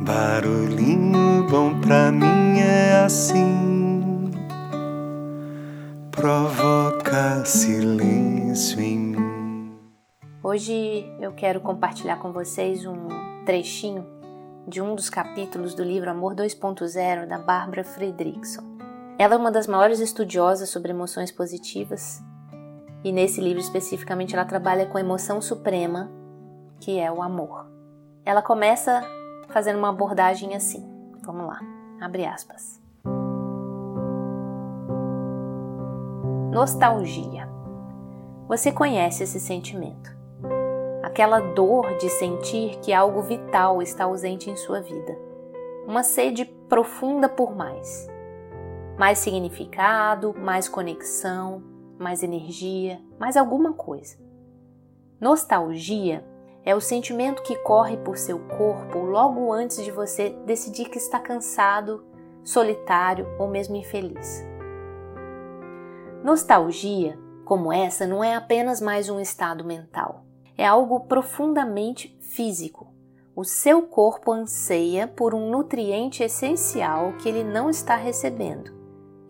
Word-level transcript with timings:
Barulhinho 0.00 1.44
bom 1.50 1.80
pra 1.80 2.12
mim 2.12 2.60
é 2.60 3.02
assim, 3.04 4.30
provoca 6.12 7.44
silêncio 7.44 8.80
em 8.80 8.96
mim. 8.96 9.76
Hoje 10.40 11.04
eu 11.20 11.32
quero 11.32 11.60
compartilhar 11.60 12.18
com 12.18 12.30
vocês 12.30 12.86
um 12.86 13.08
trechinho 13.44 14.06
de 14.68 14.80
um 14.80 14.94
dos 14.94 15.10
capítulos 15.10 15.74
do 15.74 15.82
livro 15.82 16.08
Amor 16.08 16.32
2.0 16.32 17.26
da 17.26 17.38
Barbara 17.38 17.82
Fredrickson. 17.82 18.62
Ela 19.18 19.34
é 19.34 19.36
uma 19.36 19.50
das 19.50 19.66
maiores 19.66 19.98
estudiosas 19.98 20.68
sobre 20.68 20.92
emoções 20.92 21.32
positivas 21.32 22.22
e 23.02 23.10
nesse 23.10 23.40
livro 23.40 23.60
especificamente 23.60 24.36
ela 24.36 24.44
trabalha 24.44 24.86
com 24.86 24.96
a 24.96 25.00
emoção 25.00 25.42
suprema, 25.42 26.08
que 26.78 27.00
é 27.00 27.10
o 27.10 27.20
amor. 27.20 27.66
Ela 28.24 28.42
começa 28.42 29.02
fazendo 29.48 29.78
uma 29.78 29.90
abordagem 29.90 30.54
assim. 30.54 30.86
Vamos 31.22 31.46
lá, 31.46 31.60
abre 32.00 32.24
aspas. 32.24 32.80
Nostalgia. 36.50 37.48
Você 38.48 38.72
conhece 38.72 39.22
esse 39.22 39.38
sentimento. 39.38 40.16
Aquela 41.02 41.40
dor 41.40 41.96
de 41.98 42.08
sentir 42.08 42.78
que 42.80 42.92
algo 42.92 43.22
vital 43.22 43.82
está 43.82 44.04
ausente 44.04 44.50
em 44.50 44.56
sua 44.56 44.80
vida. 44.80 45.16
Uma 45.86 46.02
sede 46.02 46.44
profunda 46.44 47.28
por 47.28 47.54
mais. 47.54 48.08
Mais 48.98 49.18
significado, 49.18 50.34
mais 50.38 50.68
conexão, 50.68 51.62
mais 51.98 52.22
energia, 52.22 53.00
mais 53.18 53.36
alguma 53.36 53.72
coisa. 53.72 54.16
Nostalgia 55.20 56.24
é 56.68 56.74
o 56.74 56.82
sentimento 56.82 57.42
que 57.42 57.56
corre 57.56 57.96
por 57.96 58.18
seu 58.18 58.38
corpo 58.40 58.98
logo 58.98 59.50
antes 59.50 59.82
de 59.82 59.90
você 59.90 60.36
decidir 60.44 60.90
que 60.90 60.98
está 60.98 61.18
cansado, 61.18 62.04
solitário 62.44 63.26
ou 63.38 63.48
mesmo 63.48 63.74
infeliz. 63.74 64.44
Nostalgia, 66.22 67.18
como 67.46 67.72
essa, 67.72 68.06
não 68.06 68.22
é 68.22 68.34
apenas 68.34 68.82
mais 68.82 69.08
um 69.08 69.18
estado 69.18 69.64
mental. 69.64 70.26
É 70.58 70.66
algo 70.66 71.00
profundamente 71.06 72.14
físico. 72.20 72.92
O 73.34 73.44
seu 73.44 73.80
corpo 73.80 74.30
anseia 74.30 75.08
por 75.08 75.34
um 75.34 75.48
nutriente 75.48 76.22
essencial 76.22 77.14
que 77.14 77.30
ele 77.30 77.44
não 77.44 77.70
está 77.70 77.96
recebendo. 77.96 78.76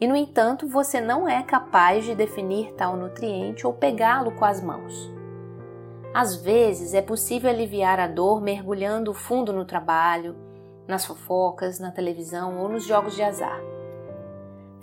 E, 0.01 0.09
no 0.09 0.17
entanto, 0.17 0.67
você 0.67 1.01
não 1.01 1.29
é 1.29 1.41
capaz 1.45 2.05
de 2.05 2.17
definir 2.17 2.75
tal 2.75 2.97
nutriente 2.97 3.65
ou 3.65 3.73
pegá-lo 3.73 4.33
com 4.33 4.45
as 4.45 4.61
mãos. 4.61 5.18
Às 6.13 6.37
vezes 6.37 6.95
é 6.95 7.03
possível 7.03 7.51
aliviar 7.51 8.01
a 8.01 8.07
dor 8.07 8.41
mergulhando 8.41 9.13
fundo 9.13 9.53
no 9.53 9.65
trabalho, 9.65 10.35
nas 10.87 11.05
fofocas, 11.05 11.79
na 11.79 11.91
televisão 11.91 12.59
ou 12.59 12.69
nos 12.69 12.85
jogos 12.85 13.15
de 13.15 13.23
azar. 13.23 13.61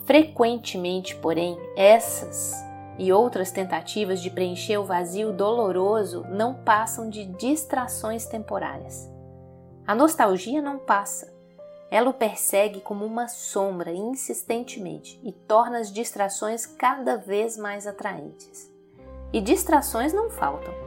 Frequentemente, 0.06 1.16
porém, 1.16 1.58
essas 1.76 2.54
e 2.98 3.12
outras 3.12 3.52
tentativas 3.52 4.22
de 4.22 4.30
preencher 4.30 4.78
o 4.78 4.86
vazio 4.86 5.34
doloroso 5.34 6.24
não 6.30 6.54
passam 6.54 7.10
de 7.10 7.26
distrações 7.26 8.26
temporárias. 8.28 9.10
A 9.86 9.96
nostalgia 9.96 10.62
não 10.62 10.78
passa. 10.78 11.34
Ela 11.90 12.10
o 12.10 12.14
persegue 12.14 12.82
como 12.82 13.04
uma 13.04 13.28
sombra 13.28 13.92
insistentemente 13.92 15.20
e 15.24 15.32
torna 15.32 15.80
as 15.80 15.92
distrações 15.92 16.66
cada 16.66 17.18
vez 17.18 17.58
mais 17.58 17.86
atraentes. 17.86 18.72
E 19.34 19.42
distrações 19.42 20.14
não 20.14 20.30
faltam 20.30 20.85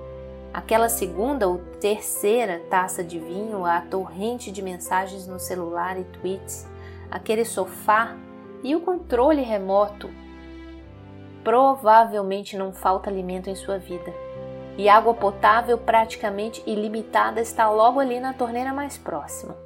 aquela 0.59 0.89
segunda 0.89 1.47
ou 1.47 1.59
terceira 1.81 2.61
taça 2.69 3.05
de 3.05 3.17
vinho, 3.17 3.65
a 3.65 3.81
torrente 3.81 4.51
de 4.51 4.61
mensagens 4.61 5.25
no 5.25 5.39
celular 5.39 5.97
e 5.97 6.03
tweets, 6.03 6.67
aquele 7.09 7.45
sofá 7.45 8.17
e 8.65 8.75
o 8.75 8.81
controle 8.81 9.41
remoto. 9.41 10.11
Provavelmente 11.45 12.59
não 12.59 12.73
falta 12.73 13.09
alimento 13.09 13.49
em 13.49 13.55
sua 13.55 13.79
vida. 13.79 14.13
E 14.77 14.89
água 14.89 15.15
potável 15.15 15.79
praticamente 15.79 16.61
ilimitada 16.67 17.41
está 17.41 17.71
logo 17.71 18.01
ali 18.01 18.19
na 18.19 18.33
torneira 18.33 18.73
mais 18.73 18.99
próxima. 18.99 19.57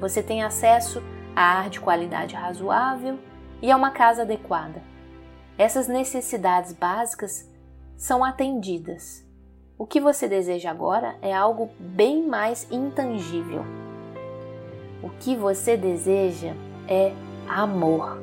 Você 0.00 0.22
tem 0.22 0.42
acesso 0.42 1.02
a 1.34 1.42
ar 1.42 1.68
de 1.68 1.78
qualidade 1.78 2.34
razoável 2.34 3.18
e 3.60 3.70
a 3.70 3.76
uma 3.76 3.90
casa 3.90 4.22
adequada. 4.22 4.82
Essas 5.58 5.86
necessidades 5.86 6.72
básicas 6.72 7.50
são 7.98 8.24
atendidas 8.24 9.25
o 9.78 9.86
que 9.86 10.00
você 10.00 10.26
deseja 10.26 10.70
agora 10.70 11.16
é 11.20 11.34
algo 11.34 11.70
bem 11.78 12.22
mais 12.22 12.66
intangível. 12.70 13.62
O 15.02 15.10
que 15.20 15.36
você 15.36 15.76
deseja 15.76 16.54
é 16.88 17.12
amor. 17.46 18.22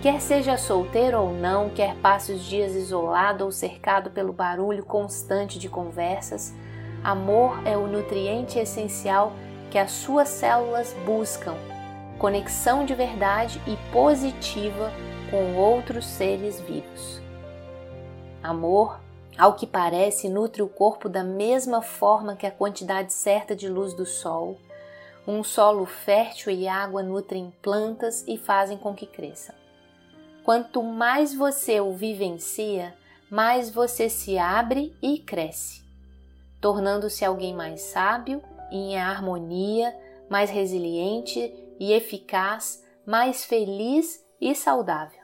Quer 0.00 0.18
seja 0.22 0.56
solteiro 0.56 1.20
ou 1.20 1.32
não, 1.32 1.68
quer 1.68 1.94
passe 1.96 2.32
os 2.32 2.42
dias 2.42 2.74
isolado 2.74 3.44
ou 3.44 3.52
cercado 3.52 4.10
pelo 4.10 4.32
barulho 4.32 4.82
constante 4.82 5.58
de 5.58 5.68
conversas, 5.68 6.54
amor 7.04 7.60
é 7.66 7.76
o 7.76 7.86
nutriente 7.86 8.58
essencial 8.58 9.34
que 9.70 9.78
as 9.78 9.90
suas 9.90 10.28
células 10.30 10.96
buscam. 11.04 11.54
Conexão 12.18 12.86
de 12.86 12.94
verdade 12.94 13.60
e 13.66 13.76
positiva 13.92 14.90
com 15.30 15.54
outros 15.56 16.06
seres 16.06 16.58
vivos. 16.60 17.20
Amor, 18.42 18.98
ao 19.36 19.54
que 19.54 19.66
parece, 19.66 20.28
nutre 20.28 20.62
o 20.62 20.68
corpo 20.68 21.08
da 21.08 21.22
mesma 21.22 21.82
forma 21.82 22.36
que 22.36 22.46
a 22.46 22.50
quantidade 22.50 23.12
certa 23.12 23.54
de 23.54 23.68
luz 23.68 23.94
do 23.94 24.06
sol. 24.06 24.58
Um 25.26 25.44
solo 25.44 25.84
fértil 25.84 26.50
e 26.50 26.66
água 26.66 27.02
nutrem 27.02 27.52
plantas 27.62 28.24
e 28.26 28.38
fazem 28.38 28.78
com 28.78 28.94
que 28.94 29.06
cresçam. 29.06 29.54
Quanto 30.42 30.82
mais 30.82 31.34
você 31.34 31.80
o 31.80 31.92
vivencia, 31.92 32.94
mais 33.30 33.70
você 33.70 34.08
se 34.08 34.38
abre 34.38 34.96
e 35.02 35.18
cresce, 35.18 35.84
tornando-se 36.60 37.24
alguém 37.24 37.54
mais 37.54 37.82
sábio 37.82 38.42
e 38.72 38.76
em 38.76 38.98
harmonia, 38.98 39.94
mais 40.28 40.50
resiliente 40.50 41.52
e 41.78 41.92
eficaz, 41.92 42.82
mais 43.06 43.44
feliz 43.44 44.24
e 44.40 44.54
saudável 44.54 45.20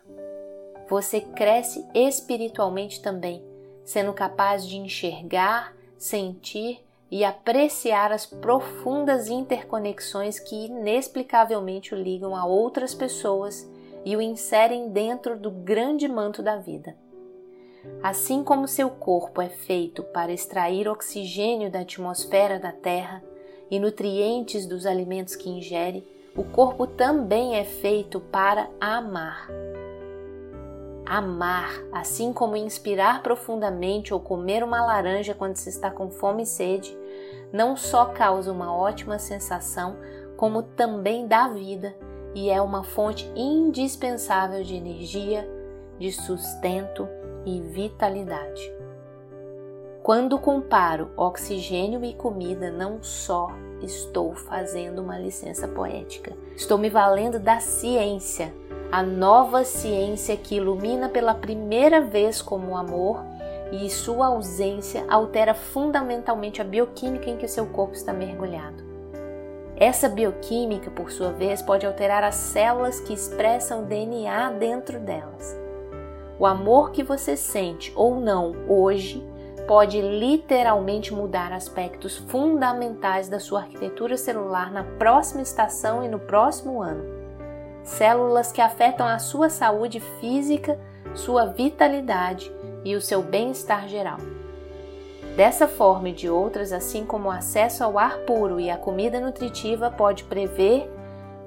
você 0.88 1.20
cresce 1.20 1.84
espiritualmente 1.94 3.02
também, 3.02 3.42
sendo 3.84 4.12
capaz 4.12 4.66
de 4.66 4.76
enxergar, 4.76 5.74
sentir 5.98 6.84
e 7.10 7.24
apreciar 7.24 8.12
as 8.12 8.26
profundas 8.26 9.28
interconexões 9.28 10.38
que 10.38 10.66
inexplicavelmente 10.66 11.94
o 11.94 11.98
ligam 11.98 12.34
a 12.34 12.44
outras 12.44 12.94
pessoas 12.94 13.68
e 14.04 14.16
o 14.16 14.20
inserem 14.20 14.90
dentro 14.90 15.38
do 15.38 15.50
grande 15.50 16.08
manto 16.08 16.42
da 16.42 16.56
vida. 16.56 16.96
Assim 18.02 18.42
como 18.42 18.66
seu 18.66 18.90
corpo 18.90 19.40
é 19.40 19.48
feito 19.48 20.02
para 20.02 20.32
extrair 20.32 20.88
oxigênio 20.88 21.70
da 21.70 21.80
atmosfera 21.80 22.58
da 22.58 22.72
Terra 22.72 23.22
e 23.70 23.78
nutrientes 23.78 24.66
dos 24.66 24.86
alimentos 24.86 25.34
que 25.36 25.48
ingere, 25.48 26.06
o 26.36 26.44
corpo 26.44 26.86
também 26.86 27.56
é 27.56 27.64
feito 27.64 28.20
para 28.20 28.68
amar. 28.80 29.48
Amar, 31.06 31.70
assim 31.92 32.32
como 32.32 32.56
inspirar 32.56 33.22
profundamente 33.22 34.12
ou 34.12 34.18
comer 34.18 34.64
uma 34.64 34.84
laranja 34.84 35.34
quando 35.34 35.56
se 35.56 35.68
está 35.68 35.90
com 35.90 36.10
fome 36.10 36.42
e 36.42 36.46
sede, 36.46 36.96
não 37.52 37.76
só 37.76 38.06
causa 38.06 38.50
uma 38.50 38.74
ótima 38.74 39.18
sensação, 39.18 39.96
como 40.36 40.62
também 40.62 41.26
dá 41.26 41.48
vida 41.48 41.94
e 42.34 42.50
é 42.50 42.60
uma 42.60 42.82
fonte 42.82 43.30
indispensável 43.34 44.62
de 44.62 44.74
energia, 44.74 45.48
de 45.98 46.12
sustento 46.12 47.08
e 47.46 47.60
vitalidade. 47.60 48.72
Quando 50.02 50.38
comparo 50.38 51.10
oxigênio 51.16 52.04
e 52.04 52.14
comida, 52.14 52.70
não 52.70 53.02
só 53.02 53.48
estou 53.82 54.34
fazendo 54.34 55.00
uma 55.00 55.18
licença 55.18 55.66
poética, 55.66 56.36
estou 56.54 56.78
me 56.78 56.90
valendo 56.90 57.38
da 57.40 57.58
ciência 57.58 58.52
a 58.90 59.02
nova 59.02 59.64
ciência 59.64 60.36
que 60.36 60.56
ilumina 60.56 61.08
pela 61.08 61.34
primeira 61.34 62.00
vez 62.00 62.40
como 62.40 62.72
o 62.72 62.76
amor 62.76 63.24
e 63.72 63.90
sua 63.90 64.26
ausência 64.26 65.04
altera 65.08 65.54
fundamentalmente 65.54 66.60
a 66.60 66.64
bioquímica 66.64 67.28
em 67.28 67.36
que 67.36 67.46
o 67.46 67.48
seu 67.48 67.66
corpo 67.66 67.94
está 67.94 68.12
mergulhado. 68.12 68.84
Essa 69.76 70.08
bioquímica, 70.08 70.90
por 70.90 71.10
sua 71.10 71.32
vez, 71.32 71.60
pode 71.60 71.84
alterar 71.84 72.22
as 72.22 72.36
células 72.36 73.00
que 73.00 73.12
expressam 73.12 73.84
DNA 73.84 74.50
dentro 74.52 74.98
delas. 75.00 75.54
O 76.38 76.46
amor 76.46 76.92
que 76.92 77.02
você 77.02 77.36
sente 77.36 77.92
ou 77.94 78.20
não 78.20 78.54
hoje 78.68 79.26
pode 79.66 80.00
literalmente 80.00 81.12
mudar 81.12 81.52
aspectos 81.52 82.16
fundamentais 82.16 83.28
da 83.28 83.40
sua 83.40 83.60
arquitetura 83.60 84.16
celular 84.16 84.70
na 84.70 84.84
próxima 84.84 85.42
estação 85.42 86.04
e 86.04 86.08
no 86.08 86.20
próximo 86.20 86.80
ano 86.80 87.15
células 87.86 88.52
que 88.52 88.60
afetam 88.60 89.06
a 89.06 89.18
sua 89.18 89.48
saúde 89.48 90.00
física, 90.20 90.78
sua 91.14 91.46
vitalidade 91.46 92.52
e 92.84 92.94
o 92.94 93.00
seu 93.00 93.22
bem-estar 93.22 93.88
geral. 93.88 94.18
Dessa 95.36 95.68
forma 95.68 96.08
e 96.08 96.12
de 96.12 96.28
outras, 96.28 96.72
assim 96.72 97.06
como 97.06 97.28
o 97.28 97.30
acesso 97.30 97.84
ao 97.84 97.98
ar 97.98 98.18
puro 98.20 98.58
e 98.58 98.70
à 98.70 98.76
comida 98.76 99.20
nutritiva 99.20 99.90
pode 99.90 100.24
prever 100.24 100.90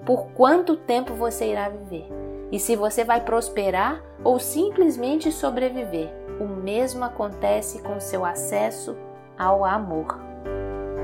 por 0.06 0.28
quanto 0.32 0.76
tempo 0.76 1.14
você 1.14 1.52
irá 1.52 1.70
viver 1.70 2.08
e 2.52 2.60
se 2.60 2.76
você 2.76 3.04
vai 3.04 3.22
prosperar 3.22 4.02
ou 4.24 4.40
simplesmente 4.40 5.32
sobreviver. 5.32 6.10
O 6.40 6.48
mesmo 6.48 7.04
acontece 7.04 7.82
com 7.82 8.00
seu 8.00 8.24
acesso 8.24 8.96
ao 9.38 9.66
amor. 9.66 10.20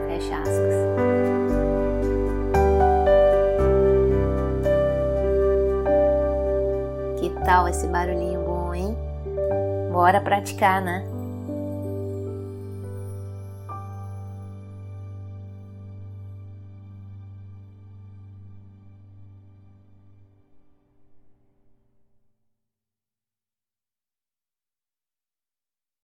Fecha 0.08 0.38
aspas. 0.38 1.55
Tal 7.46 7.68
esse 7.68 7.88
barulhinho 7.88 8.42
bom, 8.42 8.74
hein? 8.74 8.98
Bora 9.92 10.20
praticar, 10.20 10.82
né? 10.82 11.06